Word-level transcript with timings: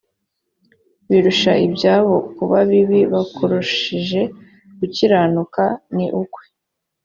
birusha 1.09 1.51
ibyabo 1.67 2.15
kuba 2.35 2.57
bibi 2.69 2.99
bakurushije 3.13 4.21
gukiranuka 4.79 5.63
ni 5.95 6.05
ukwe 6.21 6.43